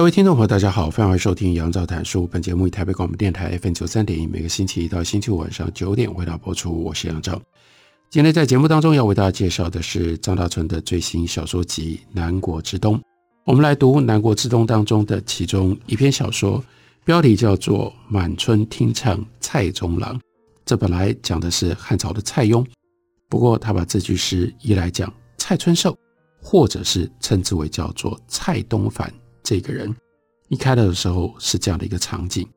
[0.00, 2.26] 各位听众朋友，大家好，欢迎收听杨照谈书。
[2.26, 6.72] 本节目以台北广播电台 FM 九三点一，每个星期一到星期五晚上九点为大家播出。
[6.82, 7.38] 我是杨照。
[8.08, 12.96] 今天在节目当中要为大家介绍的是张大春的最新小说集《南国之冬》。
[13.44, 16.64] 我们来读《南国之冬》当中的其中一篇小说，
[17.04, 20.16] 标题叫做《满村听唱蔡中郎》。
[20.64, 22.64] 这本来讲的是汉朝的蔡邕，
[23.28, 25.94] 不过他把这句诗一来讲蔡春寿，
[26.40, 29.12] 或者是称之为叫做蔡东藩。
[29.50, 29.92] 这个人
[30.46, 32.48] 一开头的时候是这样的一个场景：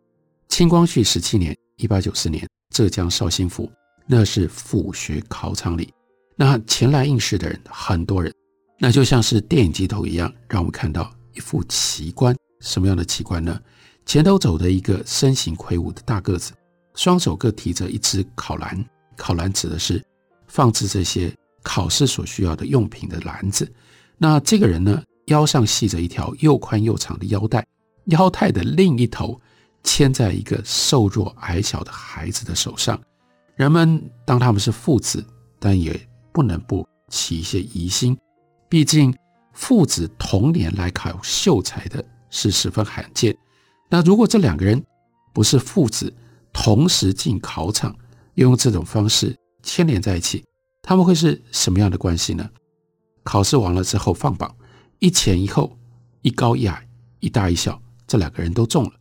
[0.47, 3.67] 清光绪十七年（一八九四年），浙江绍兴府，
[4.05, 5.91] 那是府学考场里，
[6.36, 8.31] 那前来应试的人很多人，
[8.77, 12.36] 那就像是电影机头一样，让我们看到一副奇观。
[12.59, 13.59] 什么样的奇观呢？
[14.05, 16.52] 前头走的一个身形魁梧的大个子，
[16.94, 18.86] 双手各提着一只考篮，
[19.17, 19.99] 考篮指的是
[20.45, 23.67] 放置这些考试所需要的用品的篮子。
[24.16, 25.02] 那这个人呢？
[25.25, 27.66] 腰上系着一条又宽又长的腰带，
[28.05, 29.39] 腰带的另一头
[29.83, 32.99] 牵在一个瘦弱矮小的孩子的手上。
[33.55, 35.25] 人们当他们是父子，
[35.59, 35.99] 但也
[36.31, 38.17] 不能不起一些疑心。
[38.67, 39.15] 毕竟
[39.53, 43.37] 父子同年来考秀才的是十分罕见。
[43.89, 44.83] 那如果这两个人
[45.33, 46.11] 不是父子，
[46.52, 47.95] 同时进考场，
[48.33, 50.43] 用这种方式牵连在一起，
[50.81, 52.49] 他们会是什么样的关系呢？
[53.23, 54.53] 考试完了之后放榜。
[55.03, 55.77] 一前一后，
[56.21, 56.87] 一高一矮，
[57.19, 57.77] 一大一小，
[58.08, 58.91] 这两个人都中了。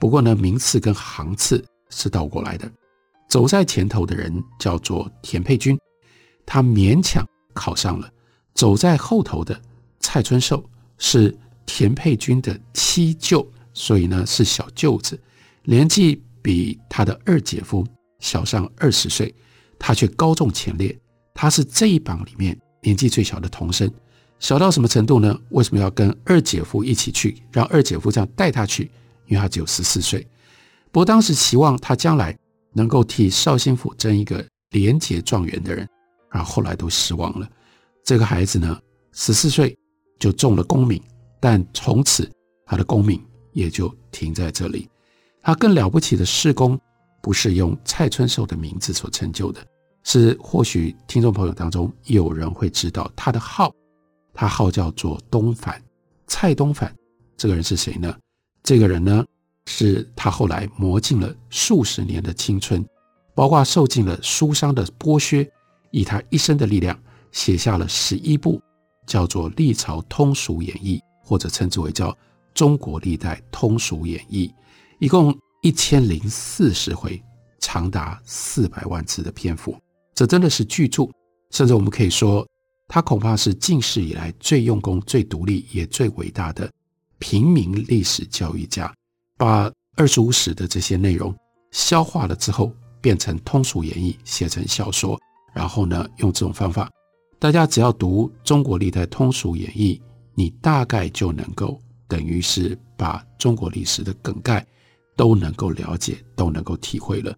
[0.00, 2.68] 不过呢，名次跟行次是倒过来的。
[3.28, 5.78] 走在前头的人叫做田佩君，
[6.44, 7.24] 他勉强
[7.54, 8.10] 考上了。
[8.54, 9.56] 走在后头的
[10.00, 10.68] 蔡春寿
[10.98, 11.32] 是
[11.64, 15.16] 田佩君的七舅，所以呢是小舅子，
[15.62, 17.86] 年纪比他的二姐夫
[18.18, 19.32] 小上二十岁，
[19.78, 20.98] 他却高中前列。
[21.32, 23.88] 他是这一榜里面年纪最小的童生。
[24.42, 25.38] 小到什么程度呢？
[25.50, 27.40] 为什么要跟二姐夫一起去？
[27.52, 28.90] 让二姐夫这样带他去？
[29.26, 30.26] 因为他只有十四岁。
[30.90, 32.36] 不过当时期望他将来
[32.72, 35.88] 能够替绍兴府争一个廉洁状元的人，
[36.28, 37.48] 然后后来都失望了。
[38.02, 38.76] 这个孩子呢，
[39.12, 39.78] 十四岁
[40.18, 41.00] 就中了功名，
[41.38, 42.28] 但从此
[42.66, 44.90] 他的功名也就停在这里。
[45.40, 46.76] 他更了不起的事功，
[47.22, 49.64] 不是用蔡春寿的名字所成就的，
[50.02, 53.72] 是或许听众朋友当中有人会知道他的号。
[54.34, 55.80] 他号叫做东凡，
[56.26, 56.94] 蔡东凡，
[57.36, 58.16] 这个人是谁呢？
[58.62, 59.24] 这个人呢，
[59.66, 62.84] 是他后来磨尽了数十年的青春，
[63.34, 65.48] 包括受尽了书商的剥削，
[65.90, 66.98] 以他一生的力量
[67.30, 68.60] 写下了十一部，
[69.06, 72.10] 叫做《历朝通俗演义》，或者称之为叫
[72.54, 74.46] 《中国历代通俗演义》，
[74.98, 77.22] 一共一千零四十回，
[77.58, 79.76] 长达四百万字的篇幅，
[80.14, 81.10] 这真的是巨著，
[81.50, 82.46] 甚至我们可以说。
[82.94, 86.70] 他恐怕是近世以来最用功、最独立也最伟大的
[87.18, 88.94] 平民历史教育家，
[89.38, 91.34] 把二十五史的这些内容
[91.70, 92.70] 消化了之后，
[93.00, 95.18] 变成通俗演义，写成小说，
[95.54, 96.90] 然后呢，用这种方法，
[97.38, 99.98] 大家只要读中国历代通俗演义，
[100.34, 104.66] 你大概就能够等于是把中国历史的梗概
[105.16, 107.34] 都能够了解，都能够体会了。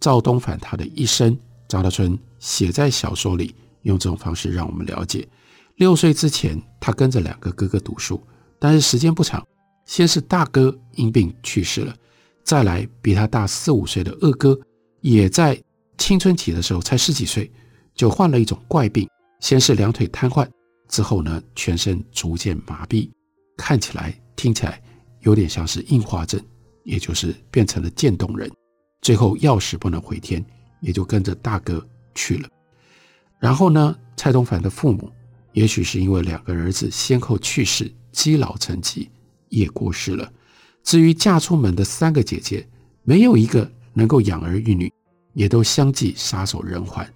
[0.00, 3.54] 赵东凡他的一生，张大春写在小说里。
[3.86, 5.26] 用这种方式让我们了解，
[5.76, 8.20] 六岁之前，他跟着两个哥哥读书，
[8.58, 9.44] 但是时间不长。
[9.84, 11.94] 先是大哥因病去世了，
[12.42, 14.58] 再来比他大四五岁的二哥，
[15.00, 15.56] 也在
[15.96, 17.48] 青春期的时候才十几岁，
[17.94, 20.48] 就患了一种怪病，先是两腿瘫痪，
[20.88, 23.08] 之后呢，全身逐渐麻痹，
[23.56, 24.82] 看起来、听起来
[25.20, 26.40] 有点像是硬化症，
[26.82, 28.50] 也就是变成了渐冻人。
[29.02, 30.44] 最后要死不能回天，
[30.80, 31.86] 也就跟着大哥
[32.16, 32.48] 去了。
[33.38, 35.10] 然后呢，蔡东凡的父母，
[35.52, 39.10] 也许是因为两个儿子先后去世，积劳成疾，
[39.48, 40.30] 也过世了。
[40.82, 42.66] 至于嫁出门的三个姐姐，
[43.02, 44.92] 没有一个能够养儿育女，
[45.34, 47.06] 也都相继撒手人寰。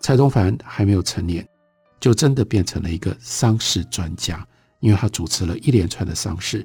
[0.00, 1.46] 蔡东凡还没有成年，
[1.98, 4.46] 就真的变成了一个丧事专家，
[4.80, 6.64] 因为他主持了一连串的丧事，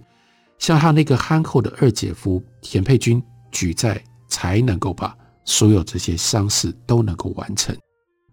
[0.59, 7.75] 像他那个憨厚的二姐夫田佩君举债，才能够把所有这些丧事都能够完成。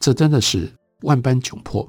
[0.00, 0.68] 这真的是
[1.02, 1.88] 万般窘迫，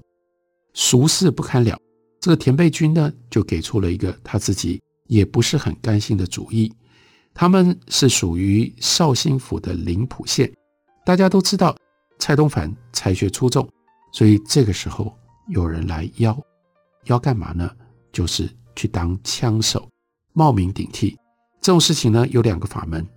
[0.73, 1.79] 俗事不堪了。
[2.19, 6.71] 这个田贝军呢，就给出了一个他自己也不是很甘心的主意。
[7.33, 10.51] 他们是属于绍兴府的临浦县，
[11.05, 11.73] 大家都知道
[12.19, 13.67] 蔡东藩才学出众，
[14.11, 15.17] 所以这个时候
[15.47, 16.37] 有人来邀，
[17.05, 17.71] 邀干嘛呢？
[18.11, 19.87] 就是去当枪手，
[20.33, 21.17] 冒名顶替。
[21.61, 23.07] 这种事情呢，有两个法门，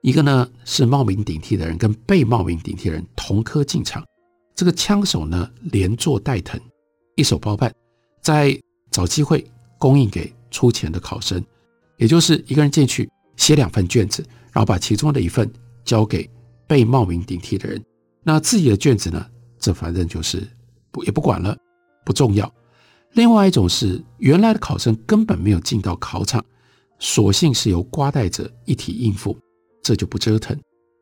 [0.00, 4.04] 一个呢是冒名顶替的人跟被冒名顶替的人同科进场，
[4.54, 6.60] 这个枪手呢连坐带疼，
[7.16, 7.74] 一手包办，
[8.20, 8.58] 在
[8.90, 9.44] 找机会
[9.78, 11.44] 供应给出钱的考生，
[11.96, 13.10] 也就是一个人进去。
[13.36, 15.52] 写两份卷子，然后把其中的一份
[15.84, 16.30] 交给
[16.68, 17.84] 被冒名顶替的人。
[18.22, 19.26] 那自己的卷子呢？
[19.58, 20.46] 这反正就是
[20.92, 21.56] 不也不管了，
[22.04, 22.54] 不重要。
[23.14, 26.44] 另外一种是原来的考生根本没有进到考场，
[27.00, 29.36] 索性是由瓜代者一体应付，
[29.82, 30.56] 这就不折腾。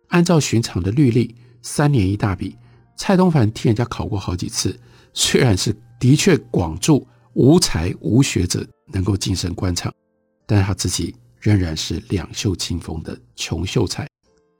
[0.08, 2.56] 按照寻常的律例，三年一大笔。
[3.04, 4.78] 蔡东藩替人家考过好几次，
[5.12, 9.92] 虽然是的确广助无才无学者能够晋升官场，
[10.46, 11.12] 但他自己。
[11.40, 14.08] 仍然是两袖清风的穷秀才。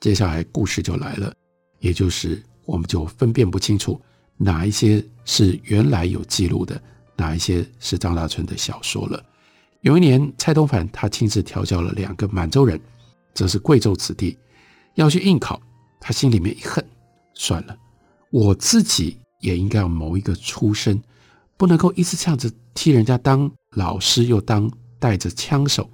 [0.00, 1.32] 接下来故事就来了，
[1.78, 4.00] 也就是我们就分辨不清楚
[4.36, 6.82] 哪一些是原来有记录的，
[7.14, 9.24] 哪一些是张大春的小说了。
[9.82, 12.80] 有一年，蔡东藩他亲自调教了两个满洲人，
[13.32, 14.36] 则是贵州子弟，
[14.96, 15.62] 要去应考。
[16.00, 16.84] 他心里面一恨，
[17.34, 17.78] 算了，
[18.32, 20.98] 我自己也应该要谋一个出身，
[21.58, 25.88] 不能够一直这样子替人家当老师，又当带着枪手。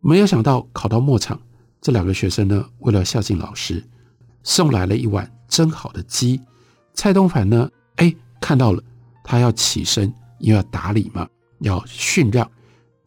[0.00, 1.38] 没有想到考到末场，
[1.82, 3.84] 这两个学生呢，为了孝敬老师，
[4.42, 6.40] 送来了一碗蒸好的鸡。
[6.94, 8.82] 蔡东凡呢，哎，看到了，
[9.22, 11.28] 他要起身，又要打理嘛，
[11.58, 12.50] 要训让，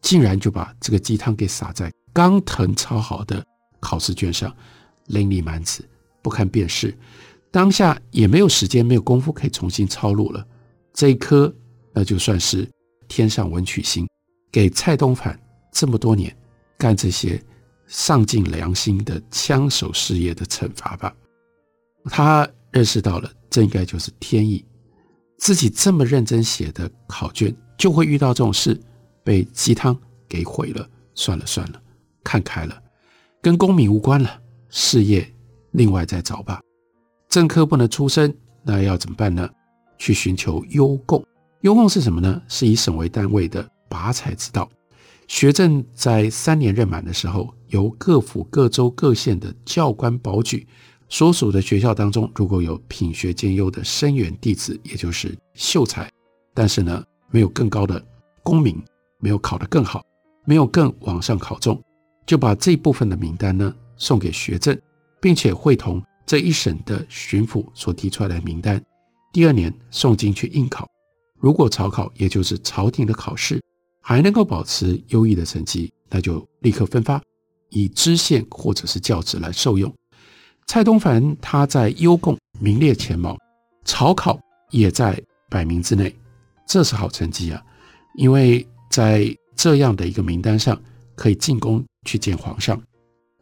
[0.00, 3.44] 竟然就把这个鸡汤给洒在刚謄抄好的
[3.80, 4.54] 考试卷上，
[5.06, 5.84] 淋漓满纸，
[6.22, 6.96] 不堪辨识。
[7.56, 10.46] 当下也没有时间，没有功夫可以重新抄录了。
[10.92, 11.50] 这一科，
[11.94, 12.68] 那就算是
[13.08, 14.06] 天上文曲星，
[14.52, 15.40] 给蔡东藩
[15.72, 16.36] 这么多年。
[16.76, 17.42] 干这些
[17.86, 21.16] 丧尽良心的枪手事业的惩罚吧。
[22.10, 24.62] 他认识到了，这应该就是天意。
[25.38, 28.78] 自己这么认真写的考卷，就会遇到这种事，
[29.24, 29.98] 被鸡汤
[30.28, 30.86] 给毁了。
[31.14, 31.80] 算了算了，
[32.22, 32.78] 看开了，
[33.40, 35.26] 跟功名无关了，事业
[35.70, 36.60] 另外再找吧。
[37.36, 39.46] 政科不能出身，那要怎么办呢？
[39.98, 41.22] 去寻求优贡。
[41.60, 42.40] 优贡是什么呢？
[42.48, 44.66] 是以省为单位的拔才之道。
[45.28, 50.66] 学政在三年任满的时候，由各府、各州、各县的教官保举
[51.10, 56.10] 所属的学校当中，如果有品学兼优的生源弟子，也就是秀才，
[56.54, 58.02] 但是呢，没有更高的
[58.42, 58.82] 功名，
[59.20, 60.02] 没有考得更好，
[60.46, 61.78] 没有更往上考中，
[62.24, 64.74] 就把这部分的名单呢送给学政，
[65.20, 68.82] 并且会同这一省的巡抚所提出来的名单，
[69.32, 70.86] 第二年送进去应考。
[71.38, 73.60] 如果朝考，也就是朝廷的考试。
[74.08, 77.20] 还能够保持优异的成绩，那就立刻分发，
[77.70, 79.92] 以知县或者是教职来受用。
[80.68, 83.36] 蔡东藩他在优贡名列前茅，
[83.84, 84.38] 朝考
[84.70, 85.20] 也在
[85.50, 86.14] 百名之内，
[86.68, 87.60] 这是好成绩啊！
[88.16, 90.80] 因为在这样的一个名单上，
[91.16, 92.80] 可以进宫去见皇上。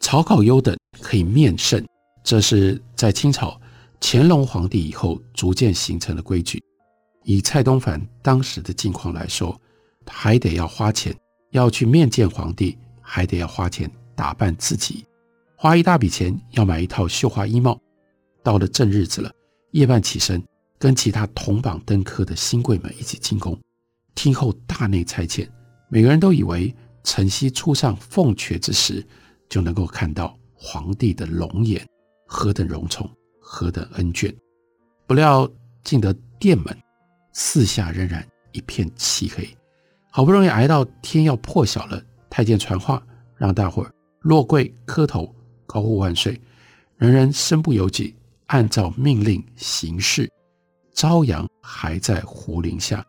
[0.00, 1.86] 朝考优等可以面圣，
[2.24, 3.60] 这是在清朝
[4.00, 6.60] 乾隆皇帝以后逐渐形成的规矩。
[7.22, 9.58] 以蔡东藩当时的境况来说，
[10.06, 11.14] 还得要花钱，
[11.52, 15.04] 要去面见皇帝，还得要花钱打扮自己，
[15.54, 17.78] 花一大笔钱要买一套绣花衣帽。
[18.42, 19.30] 到了正日子了，
[19.70, 20.42] 夜半起身，
[20.78, 23.58] 跟其他同榜登科的新贵们一起进宫，
[24.14, 25.48] 听候大内差遣。
[25.88, 29.06] 每个人都以为晨曦初上凤阙之时，
[29.48, 31.86] 就能够看到皇帝的龙颜，
[32.26, 34.34] 何等荣宠，何等恩眷。
[35.06, 35.48] 不料
[35.82, 36.76] 进得殿门，
[37.32, 39.48] 四下仍然一片漆黑。
[40.10, 43.02] 好不容易挨到天要破晓了，太监传话，
[43.36, 45.34] 让大伙儿落跪磕头，
[45.66, 46.40] 高呼万岁。
[46.96, 48.14] 人人身不由己，
[48.46, 50.30] 按照命令行事。
[50.94, 53.04] 朝阳还在胡林下，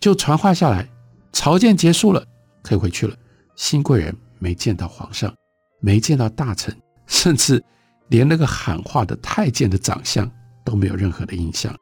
[0.00, 0.88] 就传话下来，
[1.32, 2.26] 朝见结束了，
[2.62, 3.14] 可以回去了。
[3.54, 5.32] 新贵人没见到皇上，
[5.80, 6.74] 没见到大臣，
[7.06, 7.62] 甚至
[8.08, 10.30] 连那个喊话的太监的长相
[10.64, 11.74] 都没有任何的印象。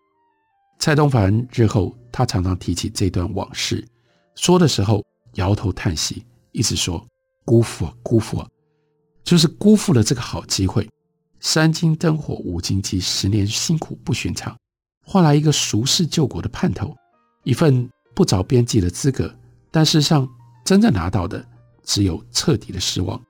[0.78, 3.84] 蔡东藩日后，他常常提起这段往事。
[4.34, 5.04] 说的时候
[5.34, 7.06] 摇头叹息，一直说
[7.44, 8.48] 辜负啊辜负啊，
[9.22, 10.88] 就是辜负了这个好机会。
[11.40, 14.56] 三更灯火五更鸡，十年辛苦不寻常，
[15.04, 16.96] 换来一个熟世救国的盼头，
[17.42, 19.32] 一份不着边际的资格。
[19.70, 20.28] 但事实上，
[20.64, 21.46] 真正拿到的
[21.82, 23.22] 只有彻底的失望。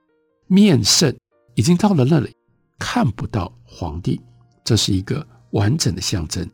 [0.47, 1.13] 面圣
[1.55, 2.33] 已经到了那里，
[2.77, 4.21] 看不到皇帝，
[4.63, 6.49] 这是一个完整的象征，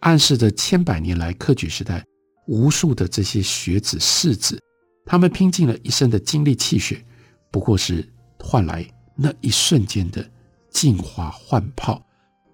[0.00, 2.04] 暗示着千百年来科举时代。
[2.46, 4.60] 无数的这些学子士子，
[5.06, 7.02] 他们拼尽了一生的精力气血，
[7.50, 8.06] 不过是
[8.38, 10.30] 换来那一瞬间的
[10.68, 12.04] 进花换炮。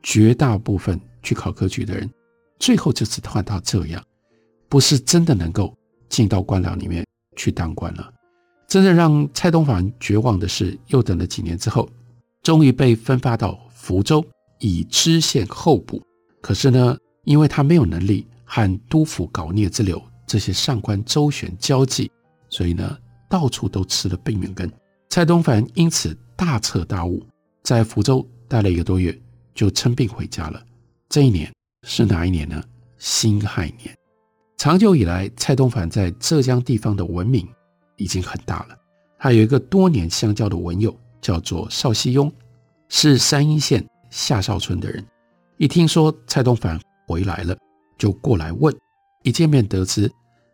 [0.02, 2.08] 绝大部分去考科举的人，
[2.58, 4.02] 最后就只换到这样，
[4.68, 5.76] 不是真的能够
[6.08, 7.04] 进到官僚里面
[7.36, 8.10] 去当官了。
[8.68, 11.86] 真正让蔡东藩绝望的是，又等了几年之后，
[12.42, 14.24] 终于被分发到福州，
[14.58, 16.02] 以知县候补。
[16.40, 22.10] 可是呢，因为他没有能力和督府搞孽之流这些上官周旋交际，
[22.48, 22.96] 所以呢，
[23.28, 24.70] 到处都吃了闭门羹。
[25.08, 27.24] 蔡东藩因此大彻大悟，
[27.62, 29.16] 在福州待了一个多月，
[29.54, 30.62] 就称病回家了。
[31.08, 31.52] 这一年
[31.86, 32.62] 是哪一年呢？
[32.96, 33.94] 辛亥年。
[34.56, 37.48] 长久以来，蔡东藩在浙江地方的闻名
[37.96, 38.76] 已经很大了。
[39.18, 42.30] 他有一个多年相交的文友，叫做邵熙庸，
[42.88, 45.04] 是山阴县下邵村的人。
[45.56, 47.56] 一听说蔡东凡回来了，
[47.98, 48.74] 就过来问。
[49.22, 50.10] 一见面得知，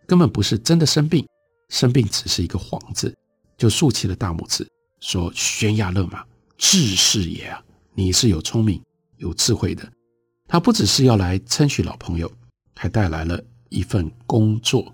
[0.06, 1.25] 根本不是真的生病，
[1.68, 3.16] 生病只是一个幌子，
[3.56, 4.66] 就竖起了大拇指，
[4.99, 6.25] 说：“悬崖勒马，
[6.58, 7.62] 志士也啊！
[7.94, 8.82] 你是有聪明、
[9.18, 9.88] 有智慧的。”
[10.49, 12.28] 他不只是要来称许老朋友，
[12.75, 14.92] 还带来了一份工作。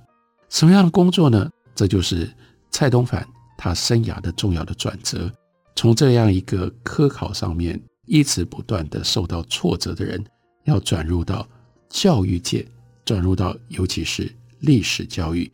[0.50, 1.49] 什么样的工作呢？
[1.75, 2.31] 这就是
[2.71, 3.26] 蔡东凡
[3.57, 5.33] 他生涯的重要的转折，
[5.75, 7.81] 从这样一个科考上面。
[8.05, 10.23] 一直不断的受到挫折的人，
[10.64, 11.49] 要转入到
[11.88, 12.67] 教育界，
[13.05, 15.50] 转入到尤其是历史教育。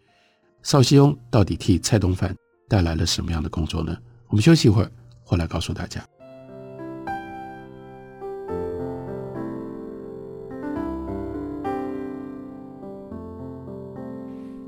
[0.62, 2.34] 邵熙庸到底替蔡东藩
[2.66, 3.94] 带来了什么样的工作呢？
[4.28, 4.90] 我们休息一会儿，
[5.22, 6.02] 回来告诉大家。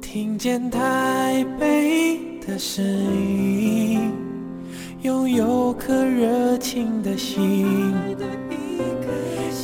[0.03, 4.30] 听见台北的声音。
[5.03, 7.95] 拥有颗热情的心，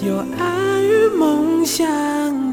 [0.02, 1.84] 有爱与梦想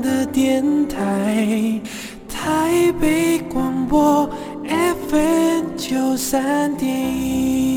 [0.02, 1.80] 的电台，
[2.28, 4.30] 台北广播
[4.68, 7.73] FM 九三点一。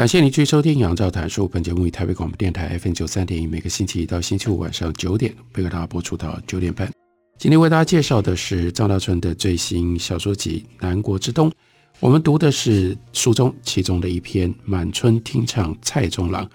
[0.00, 1.44] 感谢您继续收听《杨照谈书》。
[1.48, 6.90] 本节目以台北广播电台 FM 九三点一，每个星期一到星期五晚上九点，会给大家播出到九点半。
[7.38, 11.50] 今天为大家介绍的是张大春的最新小说集《南国之冬》。
[11.98, 16.46] 我们读的是书中其中的一篇《满春听唱蔡中郎》。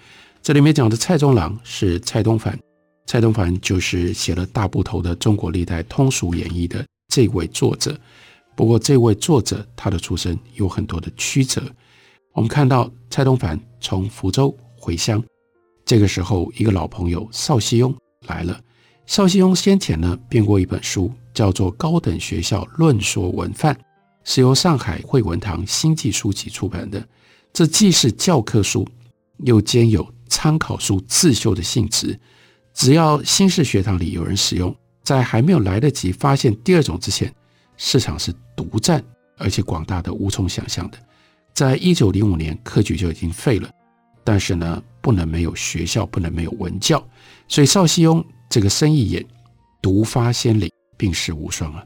[0.42, 2.58] 这里面讲的蔡中郎是蔡东藩，
[3.06, 6.84] 蔡东藩就是写了大部头的《中国历代通俗演义》的
[7.14, 7.96] 这位作者。
[8.56, 11.62] 不过，这位作者他的出身有很多的曲折。
[12.36, 15.24] 我们看到蔡东藩从福州回乡，
[15.86, 17.96] 这个时候一个老朋友邵熙庸
[18.28, 18.60] 来了。
[19.06, 23.74] 邵熙庸先前呢编过一本书，叫做《高等学校论说文范》，
[24.26, 27.02] 是由上海惠文堂星际书籍出版的。
[27.54, 28.86] 这既是教科书，
[29.46, 32.20] 又兼有参考书自修的性质。
[32.74, 37.34] 只要新式学堂里有人使用，在还没有来得及发现第二种之前，
[37.78, 39.02] 市场是独占，
[39.38, 40.98] 而且广大的无从想象的。
[41.56, 43.70] 在一九零五年，科举就已经废了，
[44.26, 47.02] 但是呢，不能没有学校，不能没有文教，
[47.48, 49.26] 所以邵熙庸这个生意眼
[49.82, 51.86] 独发先领，病逝无双啊。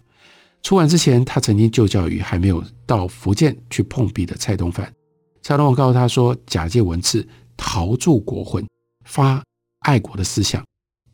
[0.63, 4.91] 出版之前，他曾经就教于还没有到福建去碰壁的蔡东藩。
[5.43, 8.67] 蔡东藩告诉他说：“假借文字，陶铸国魂，
[9.05, 9.41] 发
[9.81, 10.65] 爱国的思想，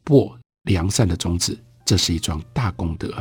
[0.06, 0.34] 播
[0.64, 3.14] 良善的种子，这是一桩大功德。”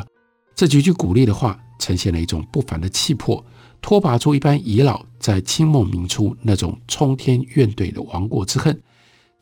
[0.54, 3.44] 这几句鼓励的话，呈现了一种不凡的气魄。
[3.84, 8.82] 脱拔出一般遗老在清末明初那种冲天怨怼的亡国之恨。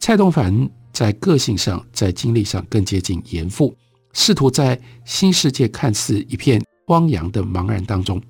[0.00, 3.72] 蔡东藩在个性上，在经历上更接近严复，
[4.14, 8.20] 试图在新世界看似一片汪洋的茫然当中，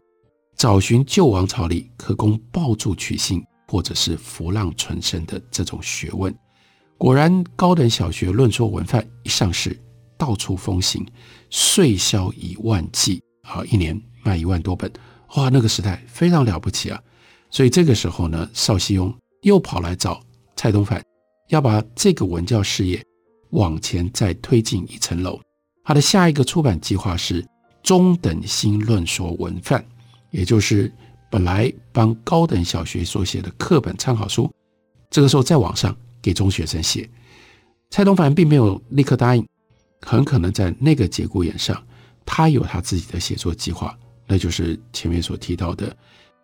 [0.55, 6.31] 找寻旧王朝里可供抱柱取信或者是浮浪存身的这种学问。
[6.99, 9.75] 果然，高等小学论说文范一上市，
[10.19, 11.07] 到处风行，
[11.49, 14.93] 税销以万计啊，一年卖一万多本。
[15.37, 17.03] 哇，那个时代非常了不起啊！
[17.51, 19.13] 所以这个时候呢，邵熙庸
[19.43, 20.23] 又跑来找
[20.57, 21.03] 蔡东藩，
[21.49, 23.03] 要把这个文教事业
[23.51, 25.41] 往前再推进一层楼。
[25.85, 27.45] 他的下一个出版计划是
[27.83, 29.85] 中等新论说文范，
[30.31, 30.93] 也就是
[31.31, 34.53] 本来帮高等小学所写的课本参考书，
[35.11, 37.09] 这个时候再往上给中学生写。
[37.89, 39.47] 蔡东藩并没有立刻答应，
[40.03, 41.83] 很可能在那个节骨眼上，
[42.27, 43.99] 他有他自己的写作计划。
[44.27, 45.95] 那就是前面所提到的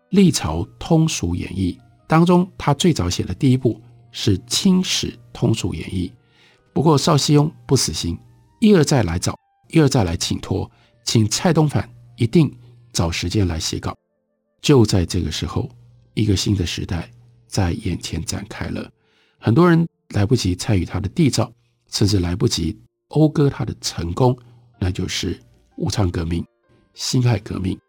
[0.09, 3.79] 历朝通俗演义当中，他最早写的第一部
[4.11, 6.07] 是《清史通俗演义》，
[6.73, 8.17] 不过邵熙雍不死心，
[8.59, 9.35] 一而再来找，
[9.69, 10.69] 一而再来请托，
[11.03, 12.51] 请蔡东藩一定
[12.91, 13.95] 找时间来写稿。
[14.61, 15.69] 就在这个时候，
[16.15, 17.09] 一个新的时代
[17.47, 18.89] 在眼前展开了。
[19.37, 21.51] 很多人来不及参与他的缔造，
[21.89, 24.37] 甚至来不及讴歌他的成功，
[24.79, 25.39] 那就是
[25.77, 26.43] 武昌革命、
[26.99, 27.79] 辛亥革命。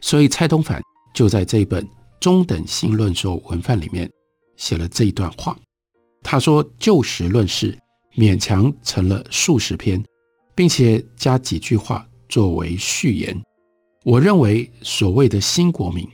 [0.00, 0.82] 所以蔡东藩
[1.14, 1.82] 就在这一本
[2.20, 4.10] 《中等新论说文范》里面
[4.56, 5.56] 写了这一段话。
[6.22, 7.78] 他说：“就事论事，
[8.16, 10.04] 勉强成了数十篇，
[10.56, 13.40] 并且加几句话作为序言。
[14.02, 16.06] 我认为所谓的新国民，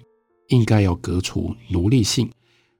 [0.48, 2.30] 应该要革除奴隶性。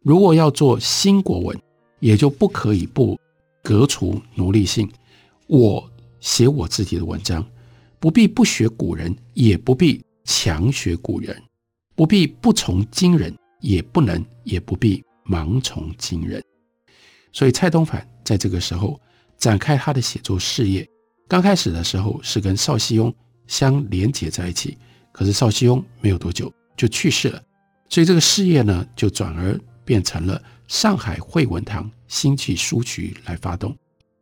[0.03, 1.59] 如果要做新国文，
[2.01, 3.19] 也就不可以不
[3.63, 4.91] 革除奴隶性。
[5.47, 7.43] 我写我自己的文章，
[8.03, 11.41] 不必不学古人，也不必强学古人，
[11.95, 16.43] 不必不从今人，也不能也不必盲从今人。
[17.33, 19.01] 所以蔡东藩在这个时候
[19.39, 20.85] 展开他的写作事业。
[21.29, 23.15] 刚开始的时候是跟邵熙雍
[23.47, 24.77] 相连结在一起，
[25.13, 27.41] 可是邵熙雍没有多久就去世了。
[27.89, 33.73] 所以这个事业呢，就转而变成了上海惠文堂新济书局来发动。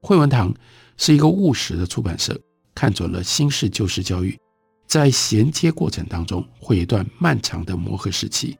[0.02, 0.54] 惠文堂
[0.98, 2.38] 是一个务实的出版社，
[2.74, 4.38] 看准了新式旧式教育
[4.86, 8.56] 在衔接过程当中会有一段漫长的磨合时期。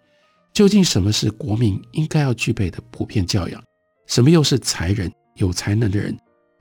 [0.53, 3.63] 究竟什么是国民应该要具备的普遍教养？
[4.07, 6.17] 什么又是才人有才能的人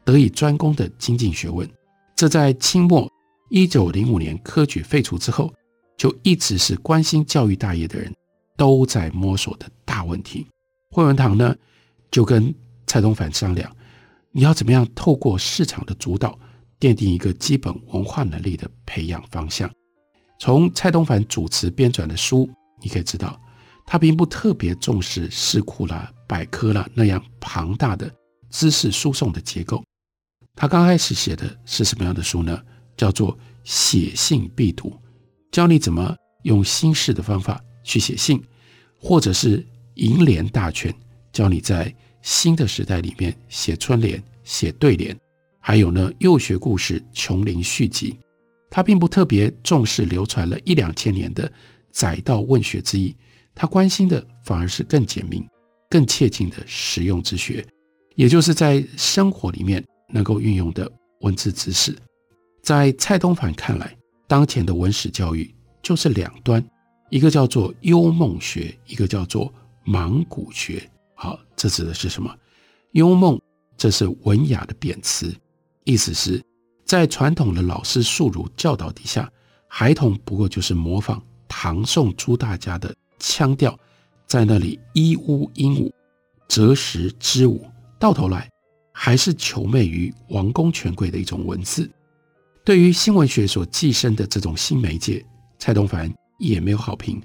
[0.06, 1.70] 得以专攻的精进学问？
[2.15, 3.12] 这在清末
[3.50, 5.53] 一九零五年科举废除之后，
[5.98, 8.13] 就一直是关心教育大业的人。
[8.58, 10.46] 都在摸索的大问题，
[10.91, 11.56] 惠文堂呢
[12.12, 12.53] 就跟
[12.86, 13.74] 蔡东藩商量，
[14.34, 16.38] 你要怎么样透过市场的主导，
[16.79, 19.69] 奠定一个基本文化能力的培养方向。
[20.39, 22.50] 从蔡东藩主持编纂的书，
[22.81, 23.39] 你可以知道，
[23.86, 28.09] 他并不特别重视诗库啦、百科啦那样庞大的
[28.50, 29.83] 知识输送的结构。
[30.55, 32.61] 他刚开始写的是什么样的书呢？
[32.96, 34.94] 叫做写信必读，
[35.51, 37.61] 教你怎么用新式的方法。
[37.81, 38.44] 去写信，
[39.00, 39.65] 或者是
[39.96, 40.94] 楹联大全，
[41.31, 45.18] 教你在新的时代里面写春联、写对联，
[45.70, 48.14] 还有呢幼学故事《琼林续集》。
[48.72, 51.51] 他并不特别重视流传了一两千年的
[51.92, 53.16] 载道问学之意，
[53.53, 55.48] 他关心的反而是更简明、
[55.88, 57.64] 更切近的实用之学，
[58.16, 61.96] 也就是在生活里面能够运用的文字知识。
[62.64, 63.96] 在蔡东藩看来，
[64.27, 65.53] 当前的文史教育
[65.84, 66.68] 就是两端。
[67.12, 69.53] 一个叫做幽梦学，一个叫做
[69.86, 70.82] 盲古学。
[71.14, 72.36] 好，这指的是什么？
[72.94, 73.40] 幽梦，
[73.77, 75.32] 这是文雅的贬词，
[75.90, 76.42] 意思是，
[76.86, 79.32] 在传统的老师肃儒教导底下，
[79.68, 83.78] 孩童不过就是模仿唐宋朱大家的腔调，
[84.28, 85.92] 在那里咿呜鹦鹉、
[86.48, 87.66] 折时织舞，
[88.00, 88.50] 到头来
[88.94, 91.90] 还是求媚于王公权贵的一种文字。
[92.64, 95.25] 对于新文学所寄生的这种新媒介，
[95.58, 96.10] 蔡东藩。
[96.40, 97.22] 也没有好评。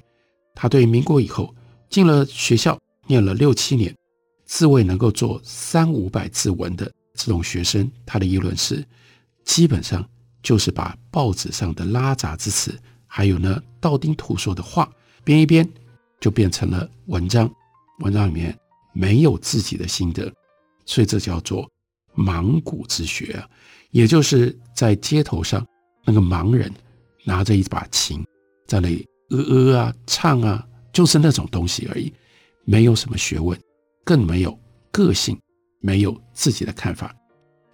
[0.57, 1.55] 他对民国以后
[1.89, 3.95] 进了学校念了六七年，
[4.45, 8.85] 自谓能够做三五百字文的这种学生，他的议论是，
[9.45, 10.07] 基本上
[10.43, 14.91] 就是把报纸上的拉杂之词，还有呢道听途说的话
[15.23, 15.69] 编一编，
[16.21, 17.51] 就变成了文章。
[18.01, 18.57] 文章里面
[18.93, 20.33] 没有自己的心得，
[20.85, 21.71] 所以这叫做
[22.17, 23.49] 盲古之学啊，
[23.91, 25.65] 也就是在街头上
[26.05, 26.73] 那个盲人
[27.25, 28.25] 拿着一把琴。
[28.67, 32.13] 在那里呃呃啊唱啊，就是那种东西而已，
[32.65, 33.57] 没有什么学问，
[34.05, 34.59] 更没有
[34.91, 35.39] 个性，
[35.85, 37.15] 没有自己的看法。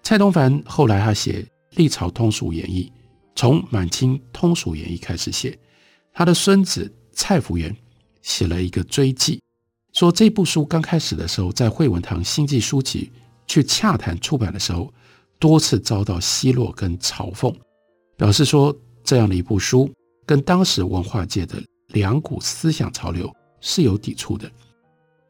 [0.03, 1.41] 蔡东藩后来他写
[1.77, 2.91] 《历朝通俗演义》，
[3.37, 5.57] 从满清通俗演义开始写。
[6.11, 7.73] 他的孙子蔡福元
[8.21, 9.39] 写了一个追记，
[9.93, 13.09] 说这部书刚开始的时候，在惠文堂新记书籍
[13.47, 14.93] 去洽谈出版的时候，
[15.39, 17.55] 多次遭到奚落跟嘲讽，
[18.17, 19.89] 表示说这样的一部书。
[20.25, 24.49] 跟当时文化界的两股思想潮流是有抵触的。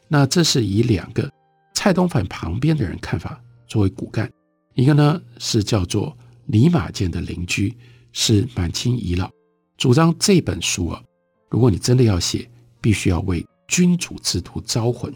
[0.07, 1.31] 那这是以两个
[1.73, 4.31] 蔡东藩旁边的人看法作为骨干，
[4.73, 7.75] 一个呢是叫做李马健的邻居，
[8.11, 9.29] 是满清遗老，
[9.77, 11.01] 主张这本书啊，
[11.49, 15.13] 如果你真的要写，必须要为君主制度招魂。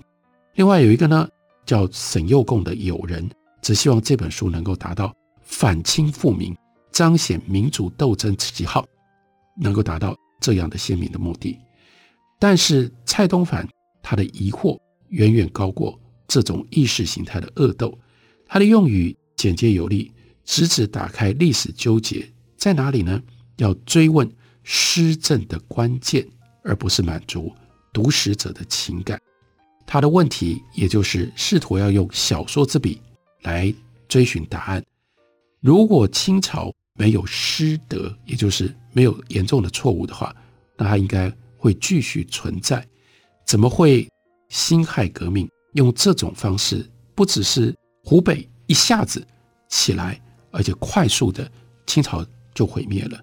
[0.55, 1.27] 另外有一个呢
[1.65, 3.29] 叫沈幼贡的友人，
[3.61, 6.55] 只希望这本书能够达到反清复明、
[6.91, 8.85] 彰显民主斗争旗号。
[9.57, 11.57] 能够达到这样的鲜明的目的，
[12.37, 13.65] 但是蔡东藩
[14.03, 17.97] 他的疑惑远远高过这种意识形态的恶斗，
[18.45, 20.11] 他的用语简洁有力，
[20.43, 23.21] 直指打开历史纠结在哪里呢？
[23.57, 24.29] 要追问
[24.63, 26.27] 施政的关键，
[26.63, 27.53] 而不是满足
[27.93, 29.19] 读史者的情感。
[29.85, 32.99] 他的问题也就是试图要用小说之笔
[33.43, 33.73] 来
[34.09, 34.83] 追寻答案。
[35.61, 40.35] 如果清朝没有失德，也就是没有严重的错误的话，
[40.75, 42.85] 那它应该会继续存在。
[43.45, 44.09] 怎么会
[44.49, 49.25] 辛亥革命用这种方式，不只是湖北一下子
[49.69, 50.19] 起来，
[50.51, 51.49] 而且快速的
[51.85, 53.21] 清朝就毁灭了？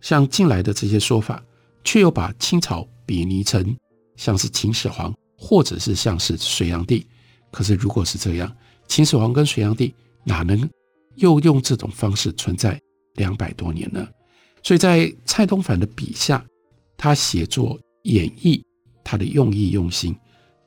[0.00, 1.42] 像近来的这些说法，
[1.82, 3.76] 却又把清朝比拟成
[4.16, 7.06] 像是秦始皇，或者是像是隋炀帝。
[7.50, 8.54] 可是如果是这样，
[8.88, 10.68] 秦始皇跟隋炀帝哪能
[11.16, 12.80] 又用这种方式存在
[13.14, 14.06] 两百多年呢？
[14.62, 16.44] 所以在蔡东藩的笔下，
[16.96, 18.60] 他写作演绎，
[19.04, 20.16] 他的用意用心，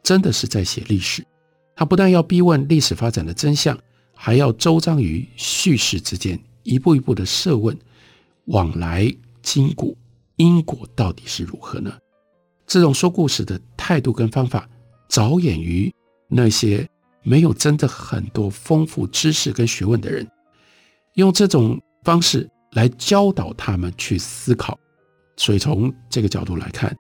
[0.08, 1.22] 真的是在写历史。
[1.76, 3.78] 他不但要逼问历史发展的真相，
[4.14, 7.78] 还要周章于叙事之间，一步一步的设问，
[8.46, 9.98] 往来今古，
[10.38, 11.92] 因果到底是如何呢？
[12.66, 14.66] 这种说故事的态度跟方法，
[15.10, 15.94] 着眼于
[16.30, 16.88] 那些
[17.22, 20.26] 没有真的很多丰富知识跟学问的人，
[21.16, 24.80] 用这种方式来教导他们去思考。
[25.36, 26.96] 所以从这个角度来看，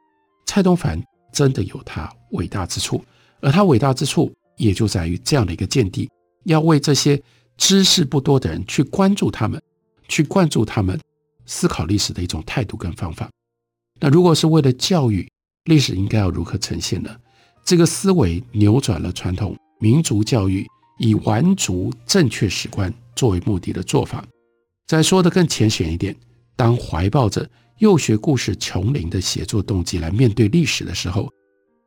[0.45, 1.01] 蔡东藩
[1.37, 3.05] 真的有他伟大之处，
[3.41, 6.09] 而他伟大之处也就在于这样的一个见地，
[6.45, 7.21] 要为这些
[7.57, 9.61] 知识不多的人去关注他们，
[10.07, 10.99] 去灌注他们
[11.45, 13.29] 思考历史的一种态度跟方法。
[13.99, 15.29] 那如果是为了教育，
[15.65, 17.15] 历史应该要如何呈现呢？
[17.63, 20.65] 这个思维扭转了传统民族教育
[20.97, 24.25] 以完足正确史观作为目的的做法。
[24.87, 26.15] 再说得更浅显一点，
[26.55, 27.47] 当怀抱着
[27.79, 31.31] 幼学故事穷灵的写作动机来面对历史的时候，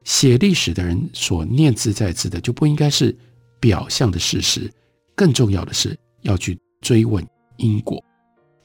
[0.04, 3.16] 写历史的人所念兹在兹的就不应该是
[3.58, 4.72] 表象的事实，
[5.14, 7.26] 更重要的是要去追问
[7.56, 8.02] 因果。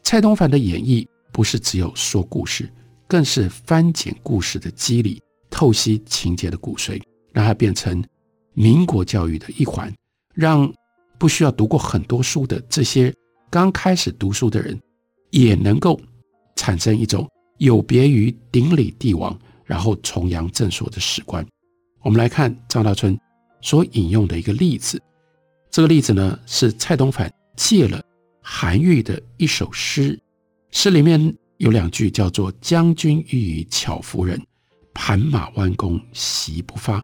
[0.03, 2.71] 蔡东藩的演绎不是只有说故事。
[3.07, 6.99] 更是翻检故事的机理，透析情节的骨髓，
[7.31, 8.03] 让它变成
[8.53, 9.93] 民国教育的一环，
[10.33, 10.73] 让
[11.19, 13.13] 不需要读过很多书的这些
[13.51, 14.81] 刚开始读书的人，
[15.29, 16.01] 也能够
[16.55, 21.45] 产生一种有别于顶礼帝王，然后崇洋正朔的史观。
[22.01, 23.17] 我们来看张大春
[23.61, 25.01] 所引用的一个例子，
[25.71, 28.01] 这个例子呢是蔡东藩借了
[28.41, 30.19] 韩愈的一首诗，
[30.71, 31.35] 诗里面。
[31.57, 34.37] 有两句叫做“将军欲与巧夫人，
[34.93, 37.01] 盘马弯弓袭不发”，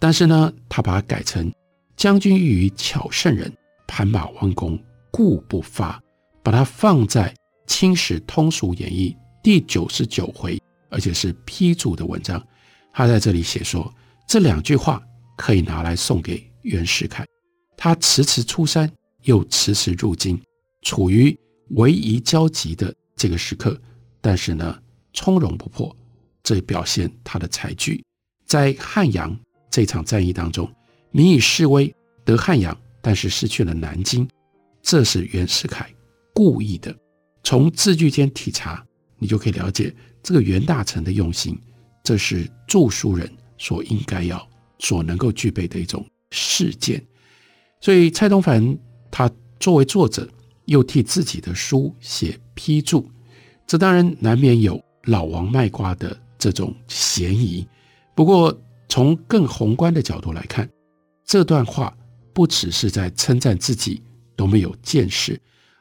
[0.00, 1.52] 但是呢，他把它改成
[1.98, 3.54] “将军欲与巧圣人，
[3.86, 6.02] 盘马弯弓固不发”，
[6.42, 7.28] 把它放在
[7.70, 12.44] 《清史通俗演义》第九十九回，而且是批注的文章。
[12.92, 13.94] 他在这里写说，
[14.26, 15.00] 这两句话
[15.36, 17.24] 可以拿来送给袁世凯。
[17.76, 18.90] 他迟迟出山，
[19.22, 20.38] 又迟迟入京，
[20.82, 21.34] 处于
[21.76, 23.80] 危疑交集的这个时刻。
[24.20, 24.76] 但是呢，
[25.12, 25.96] 从容不迫，
[26.42, 28.04] 这表现他的才具。
[28.46, 29.34] 在汉阳
[29.70, 30.68] 这场战役当中，
[31.12, 34.28] 民以示威得汉阳，但是失去了南京，
[34.82, 35.88] 这是袁世凯
[36.34, 36.92] 故意的。
[37.42, 38.84] 从字句间体察，
[39.18, 41.58] 你就可以了解这个袁大臣的用心。
[42.02, 44.48] 这是著书人所应该要、
[44.78, 47.04] 所能够具备的一种识见。
[47.80, 48.78] 所以蔡东藩
[49.10, 50.28] 他作为作者，
[50.64, 53.08] 又替自己的书写批注。
[53.66, 57.66] 这当然难免有老王卖瓜的这种嫌疑，
[58.14, 60.68] 不过从更宏观的角度来看，
[61.24, 61.96] 这段话
[62.32, 64.02] 不只是在称赞自己
[64.36, 65.40] 多么有见识，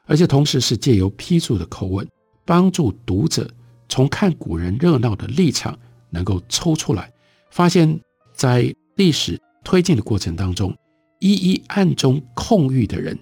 [0.10, 2.06] 而且同时是借由批注的口吻，
[2.44, 3.50] 帮助读者
[3.88, 5.78] 从看古人热闹的立场，
[6.10, 7.14] 能够抽出来，
[7.52, 8.00] 发现，
[8.34, 10.76] 在历史推进的过程当中，
[11.20, 13.18] 一一暗中控欲的人，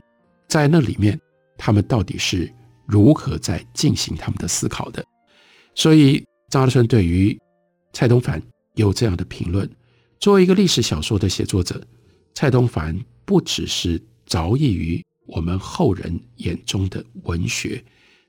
[0.47, 1.19] 在那里面，
[1.57, 2.51] 他们到底是。
[2.89, 5.03] 如何在进行他们的思考的？
[5.75, 7.37] 所以张德春对于
[7.91, 8.41] 蔡东藩
[8.75, 9.69] 有这样的评论：
[10.21, 11.85] 作为一个历史小说的写作者，
[12.33, 17.83] 蔡东藩不只是着意于我们后人眼中的文学，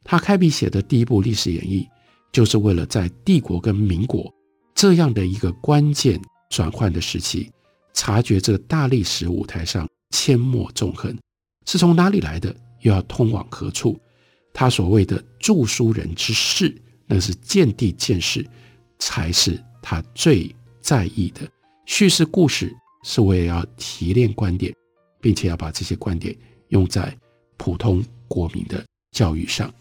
[0.04, 1.88] 他开笔写的第一部历史演义，
[2.32, 4.32] 就是为了在帝国跟民国
[4.74, 7.50] 这样的一个关键转换的时期，
[7.94, 11.16] 察觉这大历史舞台上阡陌纵横
[11.66, 13.98] 是从哪里来的，又要通往何处。
[14.52, 16.74] 他所谓的著书人之事，
[17.06, 18.44] 那是见地见事，
[18.98, 21.48] 才是他最在意的。
[21.87, 24.74] 叙事故事是为了要提炼观点，
[25.20, 26.34] 并且要把这些观点
[26.68, 27.16] 用在
[27.57, 29.72] 普通国民的教育上。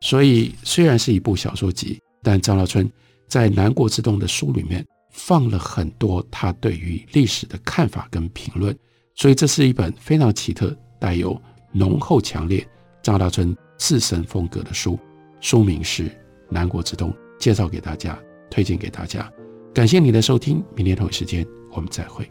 [0.00, 2.90] 所以，虽然是一部小说集，但张大春
[3.28, 8.76] 在《南国之冬》的书里面放了很多他对于历史的看法跟评论。
[9.14, 11.40] 所以，这是一本非常奇特、带有
[11.72, 12.66] 浓厚、强烈
[13.02, 13.56] 张大春。
[13.82, 14.98] 自身风格的书，
[15.40, 16.06] 书名是
[16.50, 19.32] 《南国之冬》，介绍给大家，推荐给大家。
[19.72, 22.30] 感谢你的收听，明天同一时间我们再会。